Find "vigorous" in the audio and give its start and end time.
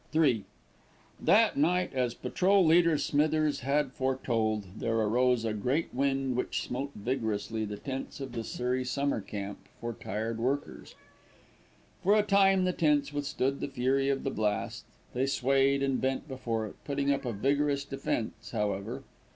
17.31-17.85